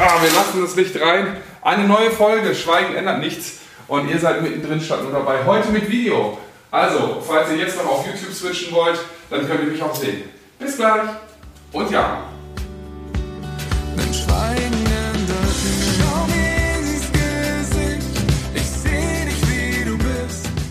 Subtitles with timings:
[0.00, 1.38] Ah, wir lassen das Licht rein.
[1.60, 3.58] Eine neue Folge, Schweigen ändert nichts.
[3.88, 5.44] Und ihr seid mittendrin statt nur dabei.
[5.44, 6.38] Heute mit Video.
[6.70, 10.22] Also, falls ihr jetzt noch auf YouTube switchen wollt, dann könnt ihr mich auch sehen.
[10.60, 11.02] Bis gleich.
[11.72, 12.28] Und ja.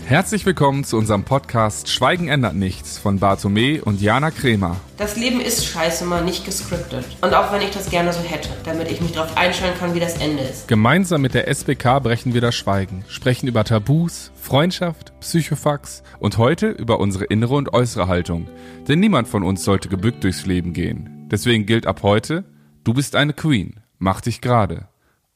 [0.08, 4.80] Herzlich willkommen zu unserem Podcast Schweigen ändert nichts von Bartome und Jana Kremer.
[4.96, 7.04] Das Leben ist scheiße mal nicht gescriptet.
[7.20, 10.00] Und auch wenn ich das gerne so hätte, damit ich mich darauf einstellen kann, wie
[10.00, 10.66] das Ende ist.
[10.66, 16.68] Gemeinsam mit der SBK brechen wir das Schweigen, sprechen über Tabus, Freundschaft, Psychofax und heute
[16.68, 18.48] über unsere innere und äußere Haltung.
[18.88, 21.28] Denn niemand von uns sollte gebückt durchs Leben gehen.
[21.30, 22.44] Deswegen gilt ab heute,
[22.82, 24.88] du bist eine Queen, mach dich gerade.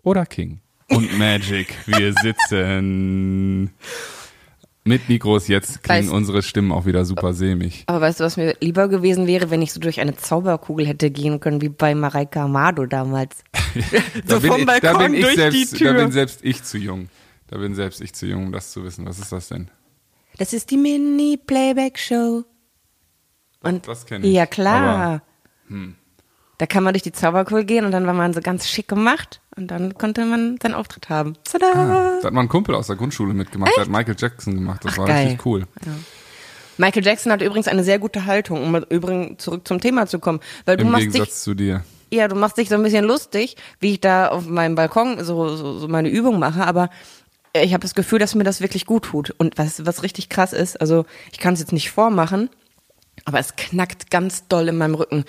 [0.02, 0.62] Oder King.
[0.88, 3.74] Und Magic, wir sitzen.
[4.84, 7.84] Mit Mikros, jetzt klingen Weißt- unsere Stimmen auch wieder super sämig.
[7.86, 11.10] Aber weißt du, was mir lieber gewesen wäre, wenn ich so durch eine Zauberkugel hätte
[11.10, 13.36] gehen können, wie bei Mareike Amado damals.
[14.26, 15.94] Da so bin vom ich- da Balkon bin ich durch selbst, die Tür.
[15.94, 17.08] Da bin selbst ich zu jung.
[17.46, 19.06] Da bin selbst ich zu jung, um das zu wissen.
[19.06, 19.70] Was ist das denn?
[20.38, 22.44] Das ist die Mini-Playback-Show.
[23.62, 25.22] Und Das kenn ich, Ja, klar.
[25.68, 25.94] hm.
[26.58, 29.40] Da kann man durch die Zauberkugel gehen und dann war man so ganz schick gemacht
[29.56, 31.34] und dann konnte man seinen Auftritt haben.
[31.44, 32.18] Tada!
[32.20, 33.72] Da hat mal ein Kumpel aus der Grundschule mitgemacht.
[33.76, 34.84] Der hat Michael Jackson gemacht.
[34.84, 35.26] Das Ach, war geil.
[35.26, 35.66] richtig cool.
[36.78, 40.40] Michael Jackson hat übrigens eine sehr gute Haltung, um übrigens zurück zum Thema zu kommen.
[40.64, 41.84] Weil du Im machst dich Gegensatz zu dir.
[42.10, 45.56] Ja, du machst dich so ein bisschen lustig, wie ich da auf meinem Balkon so,
[45.56, 46.90] so, so meine Übung mache, aber
[47.54, 49.30] ich habe das Gefühl, dass mir das wirklich gut tut.
[49.36, 52.50] Und was, was richtig krass ist, also ich kann es jetzt nicht vormachen,
[53.24, 55.24] aber es knackt ganz doll in meinem Rücken.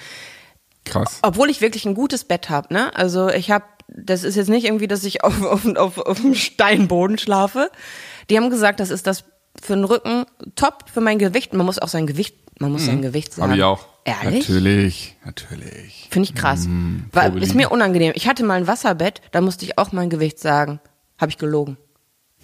[0.86, 1.20] Krass.
[1.22, 2.96] Obwohl ich wirklich ein gutes Bett habe, ne?
[2.96, 6.36] Also ich habe, das ist jetzt nicht irgendwie, dass ich auf, auf, auf, auf dem
[6.36, 7.72] Steinboden schlafe.
[8.30, 9.26] Die haben gesagt, das ist das
[9.62, 11.54] für den Rücken top für mein Gewicht.
[11.54, 13.50] Man muss auch sein Gewicht, man muss sein Gewicht sagen.
[13.50, 13.86] Habe ich auch.
[14.06, 14.50] Ehrlich?
[14.50, 15.16] Natürlich.
[15.24, 16.08] Natürlich.
[16.12, 16.66] Finde ich krass.
[16.68, 18.12] Mm, War, ist mir unangenehm.
[18.16, 20.82] Ich hatte mal ein Wasserbett, da musste ich auch mein Gewicht sagen.
[21.18, 21.78] Habe ich gelogen.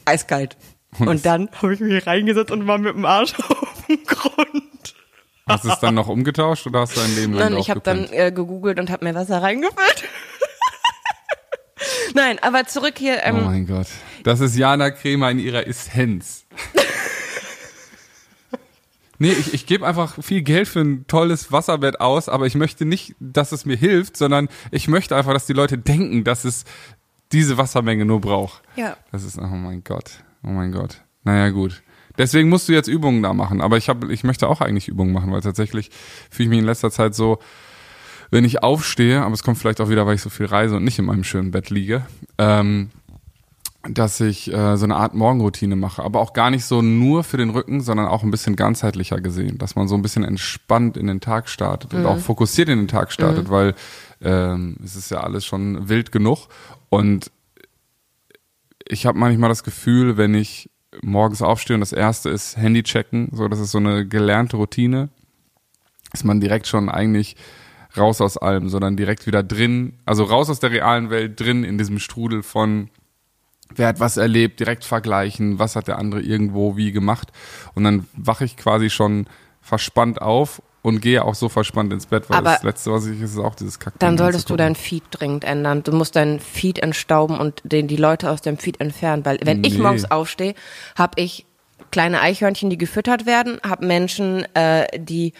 [0.05, 0.55] Eiskalt.
[0.99, 4.63] Und dann habe ich mich reingesetzt und war mit dem Arsch auf dem Grund.
[5.49, 7.81] Hast du es dann noch umgetauscht oder hast du dein Leben lang Nein, ich habe
[7.81, 10.03] dann äh, gegoogelt und habe mir Wasser reingefüllt.
[12.13, 13.17] Nein, aber zurück hier.
[13.23, 13.87] Oh Ähm, mein Gott.
[14.23, 16.45] Das ist Jana Kremer in ihrer Essenz.
[19.21, 22.85] Nee, ich, ich gebe einfach viel Geld für ein tolles Wasserbett aus, aber ich möchte
[22.85, 26.63] nicht, dass es mir hilft, sondern ich möchte einfach, dass die Leute denken, dass es
[27.33, 28.61] diese Wassermenge nur braucht.
[28.77, 28.95] Ja.
[29.11, 31.01] Das ist, oh mein Gott, oh mein Gott.
[31.25, 31.83] Naja, gut.
[32.19, 35.13] Deswegen musst du jetzt Übungen da machen, aber ich, hab, ich möchte auch eigentlich Übungen
[35.13, 35.89] machen, weil tatsächlich
[36.29, 37.39] fühle ich mich in letzter Zeit so,
[38.29, 40.83] wenn ich aufstehe, aber es kommt vielleicht auch wieder, weil ich so viel reise und
[40.83, 42.05] nicht in meinem schönen Bett liege,
[42.37, 42.89] ähm,
[43.89, 47.37] dass ich äh, so eine Art Morgenroutine mache, aber auch gar nicht so nur für
[47.37, 51.07] den Rücken, sondern auch ein bisschen ganzheitlicher gesehen, dass man so ein bisschen entspannt in
[51.07, 53.75] den Tag startet und auch fokussiert in den Tag startet, weil
[54.21, 56.49] ähm, es ist ja alles schon wild genug.
[56.89, 57.31] Und
[58.85, 60.69] ich habe manchmal das Gefühl, wenn ich
[61.01, 65.09] morgens aufstehe und das erste ist Handy checken, so das ist so eine gelernte Routine,
[66.13, 67.35] ist man direkt schon eigentlich
[67.97, 71.77] raus aus allem, sondern direkt wieder drin, also raus aus der realen Welt, drin in
[71.77, 72.89] diesem Strudel von
[73.73, 77.31] wer hat was erlebt, direkt vergleichen, was hat der andere irgendwo wie gemacht.
[77.75, 79.27] Und dann wache ich quasi schon
[79.61, 83.19] verspannt auf und gehe auch so verspannt ins Bett, weil Aber das letzte, was ich
[83.21, 83.93] ist, ist auch dieses Kack.
[83.99, 85.83] dann solltest du dein Feed dringend ändern.
[85.83, 89.63] Du musst deinen Feed entstauben und den, die Leute aus dem Feed entfernen, weil wenn
[89.63, 89.81] ich Nee.
[89.83, 90.53] morgens aufstehe,
[90.97, 91.45] habe ich
[91.91, 95.33] kleine Eichhörnchen, die gefüttert werden, habe Menschen, äh, die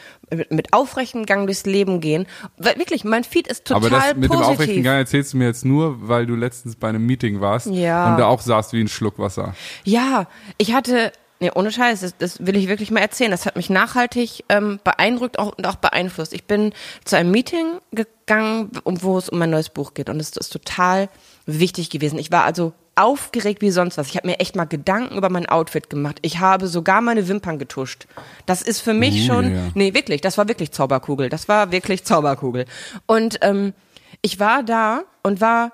[0.50, 2.26] mit, aufrechtem Gang durchs Leben gehen.
[2.58, 4.84] Weil, wirklich, mein Feed ist total Aber das mit dem aufrechten positiv.
[4.84, 8.10] Gang erzählst du mir jetzt nur, weil du letztens bei einem Meeting warst Ja.
[8.12, 9.54] und da auch saßt wie ein Schluck Wasser.
[9.84, 10.26] Ja,
[10.58, 13.32] ich hatte, nee, ohne Scheiß, das, das will ich wirklich mal erzählen.
[13.32, 16.34] Das hat mich nachhaltig ähm, beeindruckt auch, und auch beeinflusst.
[16.34, 16.74] Ich bin
[17.06, 20.10] zu einem Meeting gegangen, um, wo es um mein neues Buch geht.
[20.10, 21.10] Und es ist total
[21.46, 22.20] wichtig gewesen.
[22.20, 24.08] Ich war also aufgeregt wie sonst was.
[24.08, 26.18] Ich habe mir echt mal Gedanken über mein Outfit gemacht.
[26.22, 28.08] Ich habe sogar meine Wimpern getuscht.
[28.46, 29.62] Das ist für mich Uh, schon, ja.
[29.74, 31.30] nee, wirklich, das war wirklich Zauberkugel.
[31.30, 32.66] Das war wirklich Zauberkugel.
[33.06, 33.74] Und ähm,
[34.22, 35.72] ich war da und war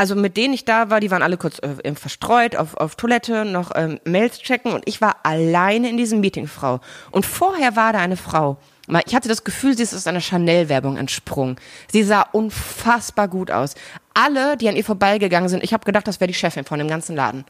[0.00, 3.44] also mit denen ich da war, die waren alle kurz äh, verstreut auf, auf Toilette,
[3.44, 6.80] noch ähm, Mails checken und ich war alleine in diesem Meeting, Frau.
[7.10, 8.56] Und vorher war da eine Frau.
[9.04, 11.56] Ich hatte das Gefühl, sie ist aus einer Chanel-Werbung entsprungen.
[11.92, 13.74] Sie sah unfassbar gut aus.
[14.14, 16.88] Alle, die an ihr vorbeigegangen sind, ich habe gedacht, das wäre die Chefin von dem
[16.88, 17.44] ganzen Laden.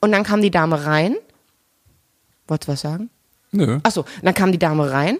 [0.00, 1.16] Und dann kam die Dame rein.
[2.46, 3.08] Wolltest du was sagen?
[3.52, 3.80] Nö.
[3.84, 5.16] Achso, dann kam die Dame rein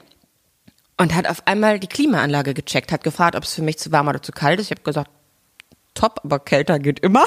[0.98, 4.08] und hat auf einmal die Klimaanlage gecheckt, hat gefragt, ob es für mich zu warm
[4.08, 4.66] oder zu kalt ist.
[4.66, 5.10] Ich habe gesagt,
[5.96, 7.24] top, aber kälter geht immer.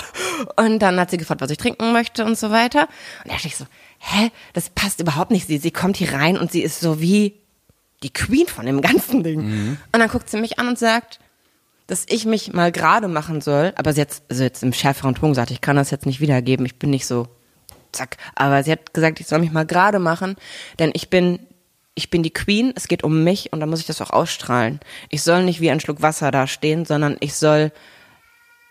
[0.55, 2.83] Und dann hat sie gefragt, was ich trinken möchte und so weiter.
[3.23, 3.65] Und da dachte ich so,
[3.99, 5.47] hä, das passt überhaupt nicht.
[5.47, 7.35] Sie, sie kommt hier rein und sie ist so wie
[8.03, 9.77] die Queen von dem ganzen Ding.
[9.91, 11.19] Und dann guckt sie mich an und sagt,
[11.87, 15.31] dass ich mich mal gerade machen soll, aber sie jetzt, also jetzt im schärferen Ton
[15.31, 17.27] gesagt, ich kann das jetzt nicht wiedergeben, ich bin nicht so
[17.91, 20.35] zack, aber sie hat gesagt, ich soll mich mal gerade machen,
[20.77, 21.39] denn ich bin
[21.95, 24.79] ich bin die Queen, es geht um mich und da muss ich das auch ausstrahlen.
[25.09, 27.73] Ich soll nicht wie ein Schluck Wasser da stehen, sondern ich soll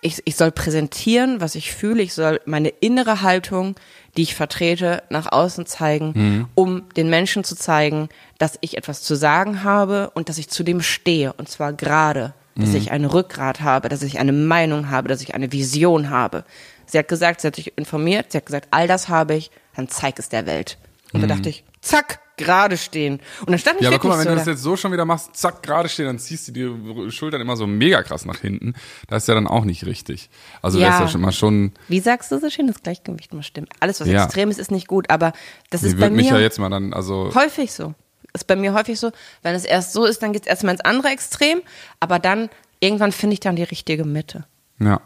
[0.00, 3.74] ich, ich soll präsentieren, was ich fühle, ich soll meine innere Haltung,
[4.16, 8.08] die ich vertrete, nach außen zeigen, um den Menschen zu zeigen,
[8.38, 11.32] dass ich etwas zu sagen habe und dass ich zu dem stehe.
[11.32, 15.34] Und zwar gerade, dass ich ein Rückgrat habe, dass ich eine Meinung habe, dass ich
[15.34, 16.44] eine Vision habe.
[16.86, 19.88] Sie hat gesagt, sie hat sich informiert, sie hat gesagt, all das habe ich, dann
[19.88, 20.78] zeig es der Welt.
[21.12, 23.20] Und da dachte ich, zack, gerade stehen.
[23.40, 24.50] Und dann stand ich Ja, aber guck mal, wenn so du das da.
[24.52, 27.66] jetzt so schon wieder machst, zack, gerade stehen, dann ziehst du die Schultern immer so
[27.66, 28.74] mega krass nach hinten.
[29.08, 30.30] Das ist ja dann auch nicht richtig.
[30.62, 30.86] Also Ja.
[30.88, 33.68] das ist ja schon mal schon, Wie sagst du so schön, das Gleichgewicht muss stimmen.
[33.80, 34.24] Alles, was Ja.
[34.24, 35.32] extrem ist, ist nicht gut, aber
[35.70, 37.94] das ist bei mich mir ja jetzt mal dann, also häufig so.
[38.34, 39.10] Ist bei mir häufig so,
[39.42, 41.60] wenn es erst so ist, dann geht's erstmal ins andere Extrem,
[41.98, 44.44] aber dann, irgendwann finde ich dann die richtige Mitte.
[44.78, 45.00] Ja.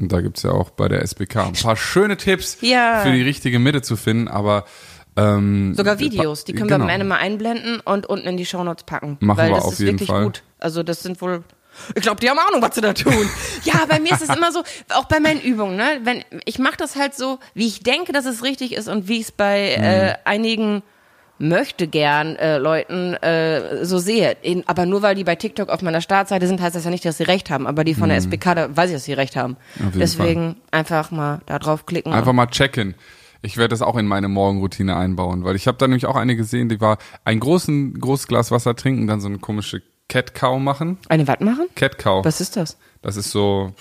[0.00, 3.02] Und da gibt's ja auch bei der SBK ein paar schöne Tipps Ja.
[3.04, 4.64] für die richtige Mitte zu finden, aber
[5.16, 6.80] ähm, Sogar Videos, die können genau.
[6.80, 9.16] wir am Ende mal einblenden und unten in die Shownotes packen.
[9.20, 10.24] Machen weil wir das auf ist jeden wirklich Fall.
[10.24, 10.42] gut.
[10.58, 11.44] Also das sind wohl.
[11.96, 13.12] Ich glaube, die haben Ahnung, was sie da tun.
[13.64, 16.00] ja, bei mir ist es immer so, auch bei meinen Übungen, ne?
[16.04, 19.16] Wenn ich mache das halt so, wie ich denke, dass es richtig ist und wie
[19.16, 19.84] ich es bei Mhm.
[19.84, 20.82] äh, einigen
[21.38, 24.36] möchte gern äh, Leuten äh, so sehe.
[24.42, 27.04] In, aber nur weil die bei TikTok auf meiner Startseite sind, heißt das ja nicht,
[27.04, 27.66] dass sie recht haben.
[27.66, 29.56] Aber die von der SBK, da weiß ich, dass sie recht haben.
[29.76, 29.98] Mhm.
[29.98, 32.12] Deswegen einfach mal da draufklicken.
[32.12, 32.94] Einfach mal checken.
[33.44, 36.34] Ich werde das auch in meine Morgenroutine einbauen, weil ich habe da nämlich auch eine
[36.34, 36.96] gesehen, die war
[37.26, 40.96] ein großen, großes Glas Wasser trinken, dann so eine komische Cat Cow machen.
[41.10, 41.66] Eine was machen?
[41.74, 42.24] Cat Cow.
[42.24, 42.78] Was ist das?
[43.02, 43.74] Das ist so,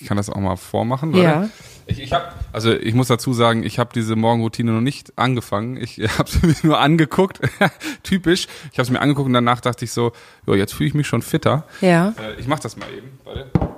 [0.00, 1.14] ich kann das auch mal vormachen.
[1.14, 1.20] Ja.
[1.20, 1.50] Oder?
[1.86, 5.76] Ich, ich hab, also ich muss dazu sagen, ich habe diese Morgenroutine noch nicht angefangen.
[5.76, 7.38] Ich habe sie mir nur angeguckt,
[8.02, 8.48] typisch.
[8.72, 10.10] Ich habe es mir angeguckt und danach dachte ich so,
[10.48, 11.64] jo, jetzt fühle ich mich schon fitter.
[11.80, 12.12] Ja.
[12.18, 13.20] Äh, ich mach das mal eben.
[13.22, 13.69] Warte.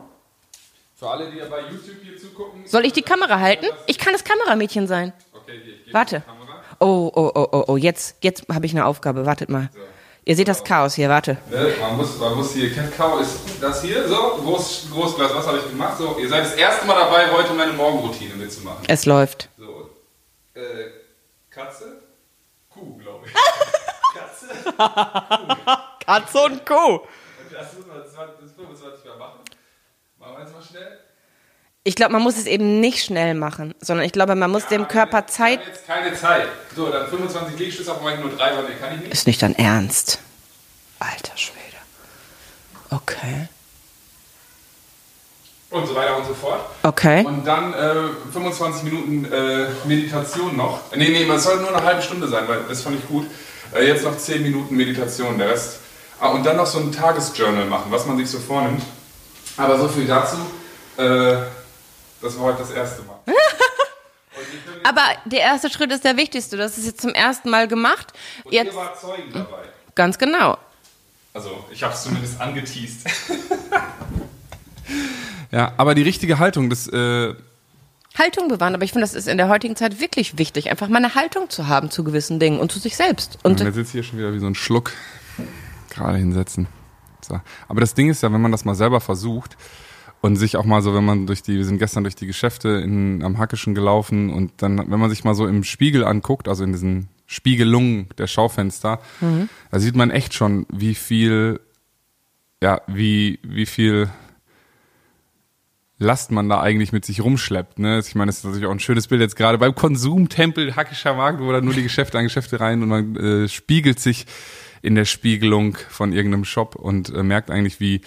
[1.02, 2.64] Für alle, die bei YouTube hier zugucken.
[2.64, 3.66] Soll ich die Kamera halten?
[3.88, 5.12] Ich kann das Kameramädchen sein.
[5.32, 6.20] Okay, hier, ich gebe Warte.
[6.20, 6.62] die Kamera.
[6.78, 9.26] Oh, oh, oh, oh, oh, jetzt, jetzt habe ich eine Aufgabe.
[9.26, 9.68] Wartet mal.
[10.24, 11.38] Ihr seht das Chaos hier, warte.
[11.50, 15.48] Ne, man, muss, man muss hier, Cow ist das hier, so, groß, großes Glas Wasser
[15.48, 15.98] habe ich gemacht.
[15.98, 18.84] So, ihr seid das erste Mal dabei, heute meine Morgenroutine mitzumachen.
[18.86, 19.48] Es läuft.
[19.58, 19.90] So,
[20.54, 20.60] äh,
[21.50, 22.00] Katze?
[22.70, 23.32] Kuh, glaube ich.
[24.14, 24.72] Katze?
[26.06, 26.62] Katze und.
[27.52, 28.41] Das wir 20, das 25 Mal machen.
[30.22, 30.98] Machen wir jetzt mal schnell.
[31.82, 34.86] Ich glaube, man muss es eben nicht schnell machen, sondern ich glaube, man muss dem
[34.86, 35.58] Körper Zeit.
[35.58, 36.46] Ich habe jetzt keine Zeit.
[36.76, 39.12] So, dann 25 Liegestütze, aber mache ich nur drei, weil mehr kann ich nicht.
[39.12, 40.20] Ist nicht dein Ernst.
[41.00, 41.58] Alter Schwede.
[42.90, 43.48] Okay.
[45.70, 46.60] Und so weiter und so fort.
[46.84, 47.24] Okay.
[47.24, 50.82] Und dann äh, 25 Minuten äh, Meditation noch.
[50.94, 53.26] Nee, nee, es soll nur eine halbe Stunde sein, weil das fand ich gut.
[53.74, 55.80] Äh, jetzt noch 10 Minuten Meditation, der Rest.
[56.20, 58.84] Ah, und dann noch so ein Tagesjournal machen, was man sich so vornimmt.
[59.56, 60.36] Aber so viel dazu.
[60.96, 61.36] Äh,
[62.20, 63.18] das war heute das erste Mal.
[64.84, 66.58] Aber der erste Schritt ist der wichtigste.
[66.58, 68.12] Hast es jetzt zum ersten Mal gemacht.
[68.44, 69.62] Und Jetzt ihr wart Zeugen dabei.
[69.94, 70.58] ganz genau.
[71.34, 73.00] Also, ich habe es zumindest angeteased.
[75.50, 77.34] ja, aber die richtige Haltung, das, äh,
[78.18, 80.98] Haltung bewahren, aber ich finde, das ist in der heutigen Zeit wirklich wichtig, einfach mal
[80.98, 83.38] eine Haltung zu haben zu gewissen Dingen und zu sich selbst.
[83.42, 84.92] Und und jetzt sitzt hier schon wieder wie so ein Schluck.
[85.88, 86.66] Gerade hinsetzen.
[87.24, 87.40] So.
[87.68, 89.56] Aber das Ding ist ja, wenn man das mal selber versucht
[90.20, 92.68] und sich auch mal so, wenn man durch die, wir sind gestern durch die Geschäfte
[92.68, 96.64] in, am Hackischen gelaufen und dann, wenn man sich mal so im Spiegel anguckt, also
[96.64, 99.00] in diesen Spiegelungen der Schaufenster,
[99.70, 101.60] da sieht man echt schon, wie viel,
[102.62, 104.10] ja, wie, wie viel
[106.02, 107.78] Last man da eigentlich mit sich rumschleppt.
[107.78, 108.00] Ne?
[108.00, 111.40] Ich meine, das ist natürlich auch ein schönes Bild jetzt gerade beim Konsumtempel Hackischer Markt,
[111.40, 114.26] wo da nur die Geschäfte an Geschäfte rein und man äh, spiegelt sich
[114.82, 118.00] in der Spiegelung von irgendeinem Shop und äh, merkt eigentlich, wie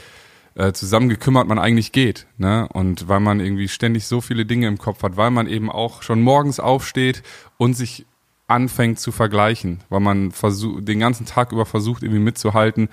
[0.56, 2.28] äh, zusammengekümmert man eigentlich geht.
[2.38, 2.68] Ne?
[2.72, 6.02] Und weil man irgendwie ständig so viele Dinge im Kopf hat, weil man eben auch
[6.04, 7.24] schon morgens aufsteht
[7.58, 8.06] und sich
[8.48, 12.90] anfängt zu vergleichen, weil man versucht, den ganzen Tag über versucht, irgendwie mitzuhalten.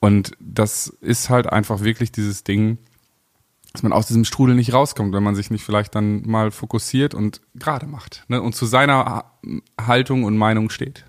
[0.00, 2.78] Und das ist halt einfach wirklich dieses Ding,
[3.72, 7.12] dass man aus diesem Strudel nicht rauskommt, wenn man sich nicht vielleicht dann mal fokussiert
[7.12, 8.40] und gerade macht ne?
[8.40, 9.32] und zu seiner Ha-
[9.80, 11.06] Haltung und Meinung steht.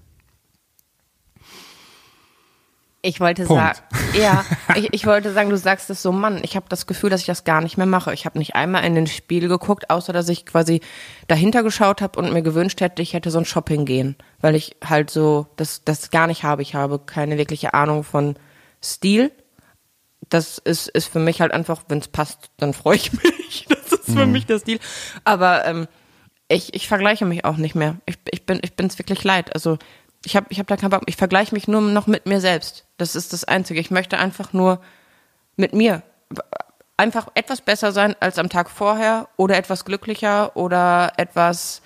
[3.05, 3.61] Ich wollte Punkt.
[3.61, 3.79] sagen,
[4.19, 4.43] ja,
[4.75, 7.27] ich, ich wollte sagen, du sagst es so, Mann, ich habe das Gefühl, dass ich
[7.27, 8.13] das gar nicht mehr mache.
[8.13, 10.81] Ich habe nicht einmal in den Spiegel geguckt, außer dass ich quasi
[11.27, 14.75] dahinter geschaut habe und mir gewünscht hätte, ich hätte so ein Shopping gehen, weil ich
[14.83, 16.63] halt so das das gar nicht habe.
[16.63, 18.35] Ich habe keine wirkliche Ahnung von
[18.83, 19.31] Stil.
[20.29, 23.67] Das ist ist für mich halt einfach, wenn es passt, dann freue ich mich.
[23.69, 24.79] Das ist für mich der Stil.
[25.23, 25.87] Aber ähm,
[26.47, 27.97] ich, ich vergleiche mich auch nicht mehr.
[28.05, 29.53] Ich, ich bin ich bin's wirklich leid.
[29.53, 29.77] Also
[30.25, 31.03] ich habe ich hab da keinen Bock.
[31.05, 32.85] Ich vergleiche mich nur noch mit mir selbst.
[32.97, 33.79] Das ist das Einzige.
[33.79, 34.81] Ich möchte einfach nur
[35.55, 36.01] mit mir
[36.97, 41.81] einfach etwas besser sein als am Tag vorher oder etwas glücklicher oder etwas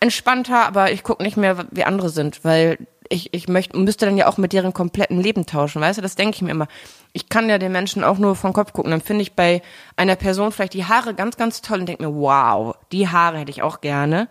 [0.00, 2.78] entspannter, aber ich gucke nicht mehr, wie andere sind, weil
[3.08, 6.02] ich, ich möchte, müsste dann ja auch mit deren kompletten Leben tauschen, weißt du?
[6.02, 6.68] Das denke ich mir immer.
[7.12, 8.90] Ich kann ja den Menschen auch nur vom Kopf gucken.
[8.90, 9.62] Dann finde ich bei
[9.96, 13.50] einer Person vielleicht die Haare ganz, ganz toll und denke mir, wow, die Haare hätte
[13.50, 14.28] ich auch gerne.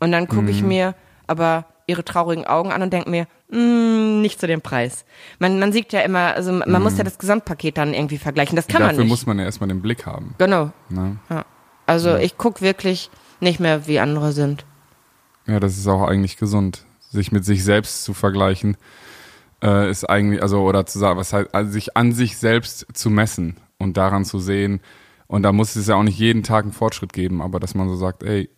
[0.00, 0.94] Und dann gucke ich mir
[1.26, 5.04] aber ihre traurigen Augen an und denke mir, mm, nicht zu dem Preis.
[5.38, 8.56] Man, man sieht ja immer, also man muss ja das Gesamtpaket dann irgendwie vergleichen.
[8.56, 9.10] Das kann man Dafür nicht.
[9.10, 10.34] muss man ja erstmal den Blick haben.
[10.38, 10.70] genau.
[10.88, 11.16] Ne?
[11.28, 11.44] Ja.
[11.86, 14.64] Also ich gucke wirklich nicht mehr, wie andere sind.
[15.46, 16.84] Ja, das ist auch eigentlich gesund.
[17.10, 18.76] Sich mit sich selbst zu vergleichen,
[19.62, 23.10] äh, ist eigentlich, also, oder zu sagen, was heißt, also sich an sich selbst zu
[23.10, 24.80] messen und daran zu sehen.
[25.26, 27.88] Und da muss es ja auch nicht jeden Tag einen Fortschritt geben, aber dass man
[27.88, 28.48] so sagt, ey,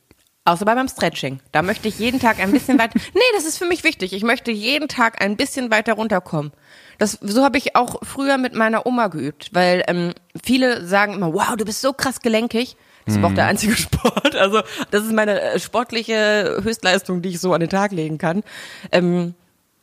[0.44, 1.38] Außer bei beim Stretching.
[1.52, 2.98] Da möchte ich jeden Tag ein bisschen weiter.
[3.14, 4.12] Nee, das ist für mich wichtig.
[4.12, 6.52] Ich möchte jeden Tag ein bisschen weiter runterkommen.
[6.98, 11.32] Das, so habe ich auch früher mit meiner Oma geübt, weil ähm, viele sagen immer,
[11.32, 12.76] wow, du bist so krass gelenkig.
[13.06, 14.34] Das ist auch der einzige Sport.
[14.34, 18.42] Also das ist meine äh, sportliche Höchstleistung, die ich so an den Tag legen kann.
[18.90, 19.34] Ähm,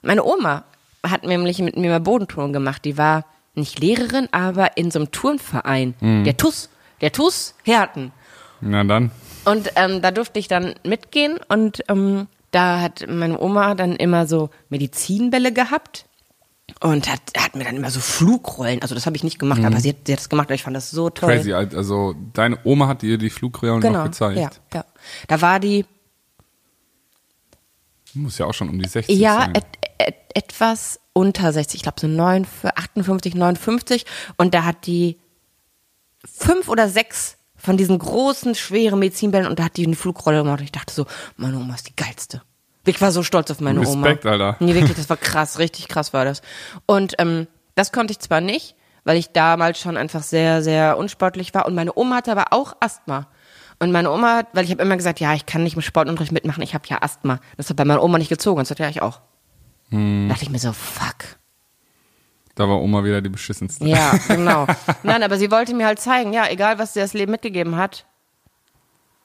[0.01, 0.65] meine Oma
[1.05, 2.83] hat nämlich mit mir mal Bodentouren gemacht.
[2.83, 3.25] Die war
[3.55, 5.95] nicht Lehrerin, aber in so einem Turnverein.
[6.01, 6.69] Der TUS.
[7.01, 8.11] Der TUS Herten.
[8.61, 9.11] na dann.
[9.45, 14.27] Und ähm, da durfte ich dann mitgehen und ähm, da hat meine Oma dann immer
[14.27, 16.05] so Medizinbälle gehabt
[16.81, 19.79] und hat, hat mir dann immer so Flugrollen, also das habe ich nicht gemacht, aber
[19.79, 21.29] sie hat, sie hat das gemacht und ich fand das so toll.
[21.35, 21.37] Mhm.
[21.37, 21.53] Crazy.
[21.53, 24.37] Also, deine Oma hat dir die Flugrollen Genau, noch gezeigt.
[24.37, 24.85] ja, ja.
[25.27, 25.85] Da war die,
[28.13, 29.55] Muss ja auch schon um die 60 ja, sein.
[29.55, 29.65] et,
[29.99, 34.05] et, etwas unter 60, ich glaube so 9, 58, 59
[34.37, 35.17] und da hat die
[36.25, 40.59] fünf oder sechs von diesen großen, schweren Medizinbällen und da hat die eine Flugrolle gemacht
[40.59, 41.05] und ich dachte so,
[41.37, 42.41] meine Oma ist die geilste.
[42.85, 44.31] Ich war so stolz auf meine Respekt, Oma.
[44.31, 44.55] Alter.
[44.59, 46.41] Nee, wirklich, das war krass, richtig krass war das.
[46.85, 51.53] Und ähm, das konnte ich zwar nicht, weil ich damals schon einfach sehr, sehr unsportlich
[51.53, 53.27] war und meine Oma hatte aber auch Asthma.
[53.81, 56.31] Und meine Oma hat, weil ich habe immer gesagt, ja, ich kann nicht im Sportunterricht
[56.31, 57.39] mitmachen, ich habe ja Asthma.
[57.55, 59.21] Das hat bei meiner Oma nicht gezogen, das hat ja ich auch.
[59.89, 60.27] Hm.
[60.27, 61.38] Da dachte ich mir so, fuck.
[62.59, 63.85] Da war Oma wieder die beschissenste.
[63.85, 64.67] Ja, genau.
[65.03, 68.05] Nein, aber sie wollte mir halt zeigen, ja, egal was dir das Leben mitgegeben hat,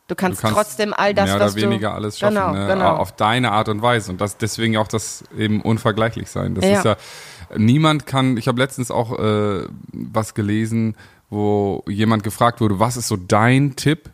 [0.07, 2.53] du kannst, Du kannst trotzdem all das, mehr oder was weniger du, alles schaffen, genau,
[2.53, 2.69] ne?
[2.69, 2.95] genau.
[2.95, 6.55] auf deine Art und Weise und das deswegen auch das eben unvergleichlich sein.
[6.55, 6.79] Das Ja.
[6.79, 6.97] ist ja
[7.57, 8.37] niemand kann.
[8.37, 10.97] Ich habe letztens auch äh, was gelesen,
[11.29, 14.11] wo jemand gefragt wurde, was ist so dein Tipp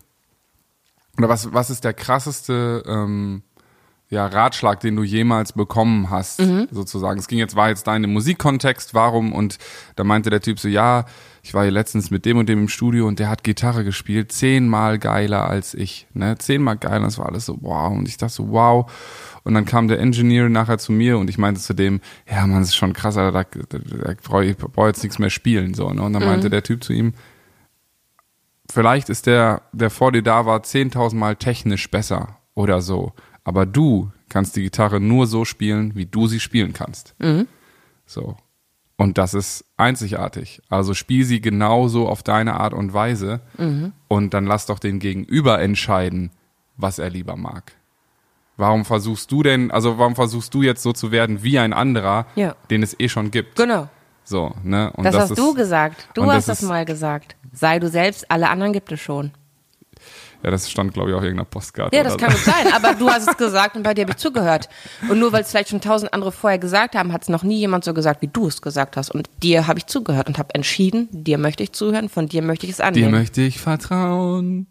[1.18, 3.42] oder was was ist der krasseste ähm,
[4.10, 6.66] ja, Ratschlag, den du jemals bekommen hast, Mhm.
[6.72, 7.20] sozusagen.
[7.20, 9.32] Es ging jetzt, war jetzt da in dem Musikkontext, warum?
[9.32, 9.58] Und
[9.94, 11.04] da meinte der Typ so, ja,
[11.42, 14.32] ich war hier letztens mit dem und dem im Studio und der hat Gitarre gespielt,
[14.32, 17.92] zehnmal geiler als ich, ne, zehnmal geiler, das war alles so, wow.
[17.96, 18.90] Und ich dachte so, wow.
[19.44, 22.58] Und dann kam der Engineer nachher zu mir und ich meinte zu dem, ja, man,
[22.60, 25.72] das ist schon krass, Alter, da, da, da brauche ich brauch jetzt nichts mehr spielen,
[25.72, 26.02] so, ne.
[26.02, 27.14] Und dann meinte der Typ zu ihm,
[28.70, 33.12] vielleicht ist der, der vor dir da war, 10.000 Mal technisch besser oder so.
[33.44, 37.14] Aber du kannst die Gitarre nur so spielen, wie du sie spielen kannst.
[38.06, 38.36] So.
[38.96, 40.60] Und das ist einzigartig.
[40.68, 43.40] Also spiel sie genauso auf deine Art und Weise
[44.08, 46.30] und dann lass doch den Gegenüber entscheiden,
[46.76, 47.72] was er lieber mag.
[48.58, 52.26] Warum versuchst du denn, also warum versuchst du jetzt so zu werden wie ein anderer,
[52.36, 52.54] Ja.
[52.70, 53.56] den es eh schon gibt?
[53.56, 53.88] Genau.
[54.22, 54.92] So, ne?
[54.92, 56.08] Und Das, hast ist, du gesagt.
[56.12, 57.36] Du hast das das ist- mal gesagt.
[57.52, 59.30] Sei du selbst, alle anderen gibt es schon.
[60.42, 61.94] Ja, das stand, glaube ich, auch in irgendeiner Postkarte.
[61.94, 62.36] Ja, das kann so.
[62.36, 64.68] gut sein, aber du hast es gesagt und bei dir habe ich zugehört.
[65.08, 67.58] Und nur weil es vielleicht schon tausend andere vorher gesagt haben, hat es noch nie
[67.58, 69.10] jemand so gesagt, wie du es gesagt hast.
[69.10, 72.66] Und dir habe ich zugehört und habe entschieden, dir möchte ich zuhören, von dir möchte
[72.66, 73.10] ich es Dir annehmen.
[73.10, 74.66] möchte ich vertrauen.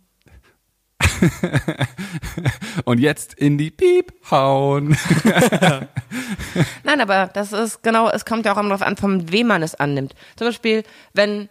[2.86, 4.98] Und jetzt in die Piep hauen.
[6.84, 9.64] Nein, aber das ist genau, es kommt ja auch immer darauf an, von wem man
[9.64, 10.14] es annimmt.
[10.36, 10.84] Zum Beispiel,
[11.14, 11.50] wenn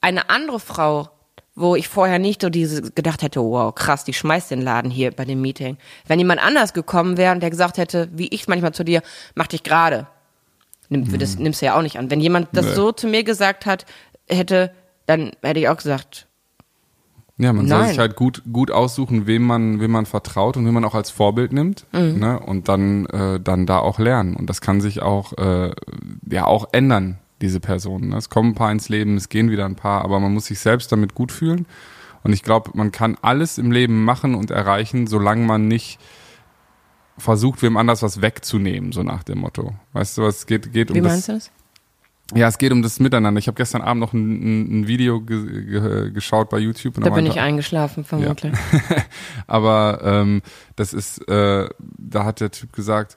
[0.00, 1.10] eine andere Frau,
[1.54, 5.10] wo ich vorher nicht so diese gedacht hätte, wow, krass, die schmeißt den Laden hier
[5.10, 5.76] bei dem Meeting.
[6.06, 9.02] Wenn jemand anders gekommen wäre und der gesagt hätte, wie ich manchmal zu dir,
[9.34, 10.06] mach dich gerade.
[10.88, 12.10] Nimm, Das nimmst du ja auch nicht an.
[12.10, 12.74] Wenn jemand das Nee.
[12.74, 13.86] so zu mir gesagt hat,
[14.28, 14.72] hätte,
[15.06, 16.26] dann hätte ich auch gesagt,
[17.38, 17.88] Ja, man soll Nein.
[17.88, 21.10] sich halt gut, gut aussuchen, wem man, wem man vertraut und wem man auch als
[21.10, 22.18] Vorbild nimmt, Mhm.
[22.18, 22.38] ne?
[22.38, 24.36] Und dann, äh, dann da auch lernen.
[24.36, 25.72] Und das kann sich auch, äh,
[26.30, 28.10] ja, auch ändern, diese Personen.
[28.10, 28.16] Ne?
[28.16, 30.60] Es kommen ein paar ins Leben, es gehen wieder ein paar, aber man muss sich
[30.60, 31.66] selbst damit gut fühlen.
[32.22, 35.98] Und ich glaube, man kann alles im Leben machen und erreichen, solange man nicht
[37.18, 39.74] versucht, wem anders was wegzunehmen, so nach dem Motto.
[39.92, 41.12] Weißt du, es geht, geht um wie das.
[41.12, 41.50] meinst du das?
[42.34, 43.38] Ja, es geht um das Miteinander.
[43.38, 46.94] Ich habe gestern Abend noch ein, ein, Video ge ge geschaut bei YouTube.
[46.98, 48.54] Da bin ich eingeschlafen, vermutlich.
[49.46, 50.40] aber ähm,
[50.76, 53.16] das ist, äh, da hat der Typ gesagt,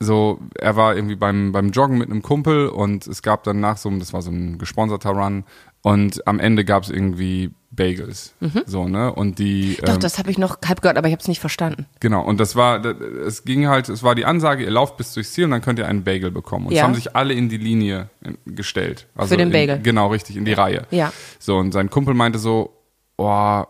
[0.00, 3.76] so, er war irgendwie beim, beim Joggen mit einem Kumpel und es gab dann nach
[3.78, 5.44] so einem, das war so ein gesponserter Run
[5.82, 8.34] und am Ende gab es irgendwie Bagels.
[8.66, 9.12] So, ne?
[9.12, 9.76] Und die.
[9.84, 11.86] Doch, ähm, das habe ich noch halb gehört, aber ich habe es nicht verstanden.
[12.00, 15.12] Genau, und das war, das- es ging halt, es war die Ansage, ihr lauft bis
[15.14, 16.66] durchs Ziel und dann könnt ihr einen Bagel bekommen.
[16.66, 16.84] Und es Ja.
[16.84, 19.06] haben sich alle in die Linie in- gestellt.
[19.16, 19.80] Also Für den in, Bagel.
[19.82, 20.86] Genau, richtig, in die Reihe.
[20.90, 21.12] Ja.
[21.38, 22.72] So, und sein Kumpel meinte so,
[23.16, 23.62] oh,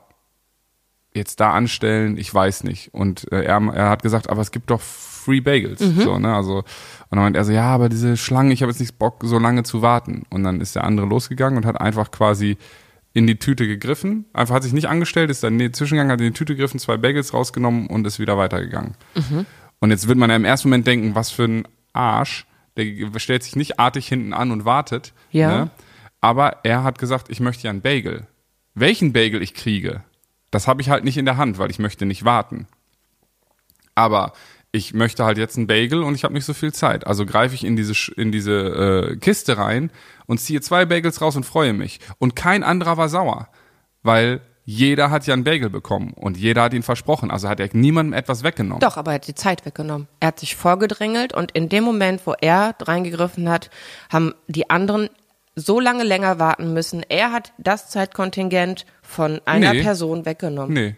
[1.18, 2.94] jetzt da anstellen, ich weiß nicht.
[2.94, 5.80] Und äh, er, er hat gesagt, aber es gibt doch Free Bagels.
[5.80, 6.00] Mhm.
[6.00, 6.34] So, ne?
[6.34, 6.64] Also, und
[7.10, 9.62] dann meint er so, ja, aber diese Schlange, ich habe jetzt nicht Bock, so lange
[9.62, 10.22] zu warten.
[10.30, 12.56] Und dann ist der andere losgegangen und hat einfach quasi
[13.12, 16.20] in die Tüte gegriffen, einfach hat sich nicht angestellt, ist dann in den Zwischengang, hat
[16.20, 18.94] in die Tüte gegriffen, zwei Bagels rausgenommen und ist wieder weitergegangen.
[19.14, 19.46] Mhm.
[19.80, 22.46] Und jetzt wird man ja im ersten Moment denken, was für ein Arsch,
[22.76, 25.12] der stellt sich nicht artig hinten an und wartet.
[25.30, 25.64] Ja.
[25.64, 25.70] Ne?
[26.20, 28.26] Aber er hat gesagt, ich möchte ja einen Bagel.
[28.74, 30.02] Welchen Bagel ich kriege,
[30.50, 32.66] das habe ich halt nicht in der Hand, weil ich möchte nicht warten.
[33.94, 34.32] Aber
[34.70, 37.06] ich möchte halt jetzt einen Bagel und ich habe nicht so viel Zeit.
[37.06, 39.90] Also greife ich in diese, in diese äh, Kiste rein
[40.26, 42.00] und ziehe zwei Bagels raus und freue mich.
[42.18, 43.48] Und kein anderer war sauer,
[44.02, 44.40] weil
[44.70, 47.30] jeder hat ja einen Bagel bekommen und jeder hat ihn versprochen.
[47.30, 48.80] Also hat er niemandem etwas weggenommen.
[48.80, 50.08] Doch, aber er hat die Zeit weggenommen.
[50.20, 53.70] Er hat sich vorgedrängelt und in dem Moment, wo er reingegriffen hat,
[54.10, 55.08] haben die anderen
[55.58, 57.02] so lange länger warten müssen.
[57.08, 59.82] Er hat das Zeitkontingent von einer Nee.
[59.82, 60.72] Person weggenommen.
[60.72, 60.96] Nee.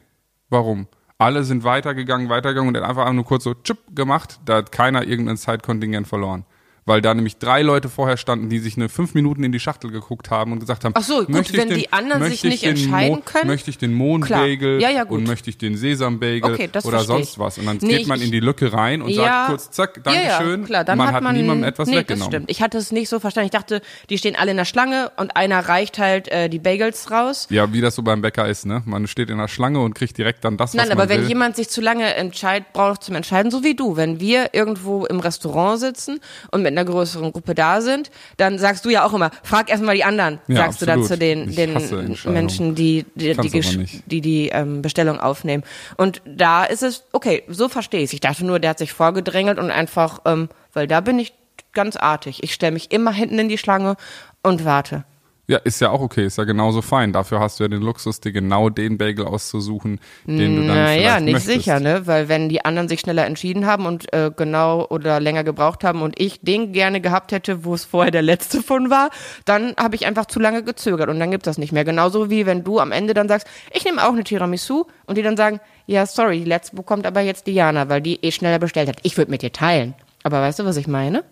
[0.49, 0.87] Warum?
[1.19, 4.41] Alle sind weitergegangen, weitergegangen und hat einfach nur kurz so tschupp gemacht.
[4.45, 6.45] Da hat keiner irgendein Zeitkontingent verloren.
[6.91, 9.93] Weil da nämlich drei Leute vorher standen, die sich eine fünf Minuten in die Schachtel
[9.93, 12.51] geguckt haben und gesagt haben, Ach so, gut, möchte ich wenn die anderen sich ich
[12.51, 13.47] nicht den entscheiden Mo- können?
[13.47, 14.81] Möchte ich den Mohnbagel.
[14.83, 17.59] Ja, ja, und möchte ich den Sesambagel Okay, oder sonst was.
[17.59, 20.65] Und dann Nee, geht man in die Lücke rein und ja, sagt kurz, zack, Dankeschön.
[20.65, 22.31] Klar, dann man hat hat man niemandem etwas nee, weggenommen.
[22.33, 22.51] Das stimmt.
[22.51, 23.47] Ich hatte es nicht so verstanden.
[23.47, 27.11] Ich dachte, die stehen alle in der Schlange und einer reicht halt äh, die Bagels
[27.13, 27.47] raus.
[27.51, 28.83] Ja, wie das so beim Bäcker ist, ne?
[28.85, 31.23] Man steht in der Schlange und kriegt direkt dann das, was Nein, man aber wenn
[31.23, 31.29] will.
[31.29, 33.97] jemand sich zu lange entscheidet, braucht zum Entscheiden, so wie du.
[33.97, 36.19] Wenn wir irgendwo im Restaurant sitzen
[36.51, 39.95] und mit einer größeren Gruppe da sind, dann sagst du ja auch immer, frag erstmal
[39.95, 41.09] die anderen, Ja, sagst du dann absolut.
[41.13, 42.33] zu den, den.
[42.33, 45.63] Menschen, die die, die, die, die ähm, Bestellung aufnehmen.
[45.97, 49.59] Und da ist es, okay, so verstehe ich Ich dachte nur, der hat sich vorgedrängelt
[49.59, 51.33] und einfach, ähm, weil da bin ich
[51.73, 52.43] ganz artig.
[52.43, 53.97] Ich stelle mich immer hinten in die Schlange
[54.43, 55.05] und warte.
[55.51, 57.13] Ja, ist ja auch okay, ist ja genauso fein.
[57.13, 61.19] Dafür hast du ja den Luxus, dir genau den Bagel auszusuchen, den du dann Naja,
[61.19, 61.53] nicht möchtest.
[61.57, 62.07] sicher, ne?
[62.07, 66.03] Weil wenn die anderen sich schneller entschieden haben und äh, genau oder länger gebraucht haben
[66.03, 69.11] und ich den gerne gehabt hätte, wo es vorher der letzte von war,
[69.45, 71.85] dann habe ich einfach zu lange gezögert und dann gibt das nicht mehr.
[71.85, 75.23] Genauso wie wenn du am Ende dann sagst, ich nehme auch eine Tiramisu und die
[75.23, 78.89] dann sagen, ja, sorry, die letzte bekommt aber jetzt Diana, weil die eh schneller bestellt
[78.89, 78.99] hat.
[79.03, 79.95] Ich würde mit dir teilen.
[80.23, 81.25] Aber weißt du, was ich meine?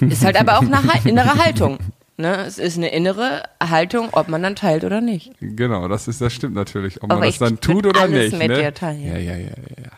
[0.00, 1.78] Ist halt aber auch eine innere Haltung.
[2.18, 2.44] Ne?
[2.46, 5.32] Es ist eine innere Haltung, ob man dann teilt oder nicht.
[5.40, 7.02] Genau, das ist, das stimmt natürlich.
[7.02, 8.38] Ob Aber man das dann tut oder alles nicht.
[8.38, 8.56] mit ne?
[8.62, 9.04] dir teilen.
[9.04, 9.90] Ja, ja, ja, ja, ja.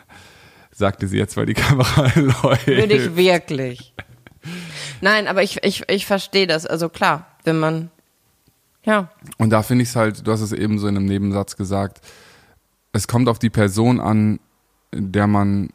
[0.71, 2.67] Sagte sie jetzt, weil die Kamera läuft.
[2.67, 3.93] Würde ich wirklich.
[5.01, 6.65] Nein, aber ich, ich, ich verstehe das.
[6.65, 7.89] Also klar, wenn man,
[8.83, 11.55] ja, Und da finde ich es halt, du hast es eben so in einem Nebensatz
[11.55, 12.01] gesagt,
[12.91, 14.39] es kommt auf die Person an,
[14.93, 15.69] der man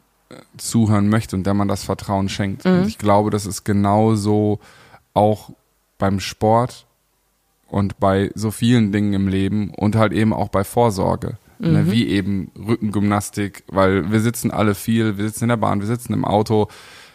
[0.57, 2.65] zuhören möchte und der man das Vertrauen schenkt.
[2.65, 2.71] Mhm.
[2.71, 4.59] Und ich glaube, das ist genauso
[5.13, 5.51] auch
[5.97, 6.85] beim Sport
[7.67, 11.37] und bei so vielen Dingen im Leben und halt eben auch bei Vorsorge.
[11.59, 11.71] Mhm.
[11.71, 15.87] Ne, wie eben Rückengymnastik, weil wir sitzen alle viel, wir sitzen in der Bahn, wir
[15.87, 16.67] sitzen im Auto,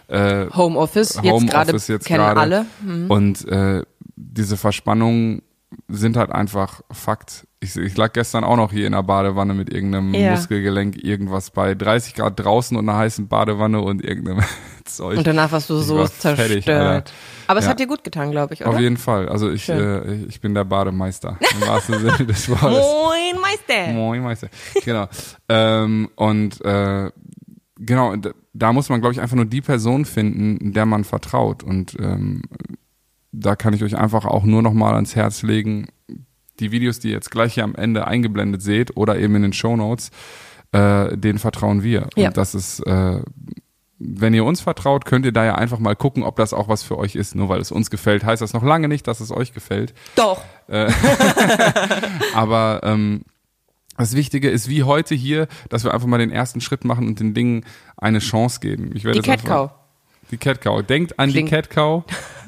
[0.08, 2.40] äh, Homeoffice, jetzt gerade kennen gerade.
[2.40, 2.66] alle.
[3.08, 3.82] Und äh,
[4.16, 5.42] diese Verspannungen
[5.88, 7.46] sind halt einfach Fakt.
[7.60, 10.32] Ich, ich lag gestern auch noch hier in der Badewanne mit irgendeinem Ja.
[10.32, 14.42] Muskelgelenk, irgendwas bei 30 Grad draußen und einer heißen Badewanne und irgendeinem
[14.84, 15.18] Zeug.
[15.18, 16.38] Und danach warst du Ich so war zerstört.
[16.38, 17.04] fertig, Alter.
[17.46, 17.70] aber es Ja.
[17.72, 18.70] hat dir gut getan, glaube ich, oder?
[18.70, 19.28] Auf jeden Fall.
[19.28, 21.38] Also ich, äh, ich bin der Bademeister.
[21.60, 22.62] Im wahrsten Sinne des Wortes.
[22.62, 23.92] Moin, Meister.
[23.92, 24.48] Moin Meister.
[24.84, 25.08] Genau.
[25.48, 27.10] ähm, und äh,
[27.78, 28.14] genau,
[28.52, 31.62] da muss man, glaube ich, einfach nur die Person finden, der man vertraut.
[31.62, 32.42] Und ähm,
[33.32, 35.88] da kann ich euch einfach auch nur noch mal ans Herz legen,
[36.58, 39.52] die Videos, die ihr jetzt gleich hier am Ende eingeblendet seht oder eben in den
[39.52, 40.10] Show Notes,
[40.72, 42.08] äh, denen vertrauen wir.
[42.16, 42.28] Ja.
[42.28, 43.22] Und das ist, äh,
[43.98, 46.82] wenn ihr uns vertraut, könnt ihr da ja einfach mal gucken, ob das auch was
[46.82, 47.34] für euch ist.
[47.34, 49.94] Nur weil es uns gefällt, heißt das noch lange nicht, dass es euch gefällt.
[50.16, 50.42] Doch.
[52.34, 53.22] Aber ähm,
[53.96, 57.20] das Wichtige ist wie heute hier, dass wir einfach mal den ersten Schritt machen und
[57.20, 57.64] den Dingen
[57.96, 58.90] eine Chance geben.
[58.94, 59.70] Ich werde Die Cat Cow.
[60.30, 60.82] Die Cat Cow.
[60.82, 62.04] Denkt an Klingt- die Cat Cow.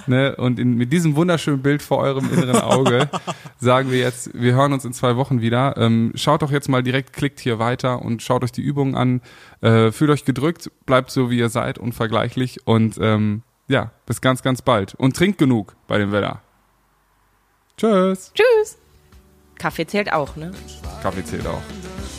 [0.06, 3.08] Ne, und in, mit diesem wunderschönen Bild vor eurem inneren Auge
[3.60, 5.76] sagen wir jetzt, wir hören uns in zwei Wochen wieder.
[5.76, 9.20] Ähm, schaut doch jetzt mal direkt, klickt hier weiter und schaut euch die Übungen an.
[9.60, 12.66] Äh, fühlt euch gedrückt, bleibt so wie ihr seid, unvergleichlich.
[12.66, 14.94] Und ähm, ja, bis ganz, ganz bald.
[14.94, 16.42] Und trinkt genug bei dem Wetter.
[17.76, 18.32] Tschüss.
[18.34, 18.78] Tschüss.
[19.58, 20.50] Kaffee zählt auch, ne?
[21.02, 21.62] Kaffee zählt auch.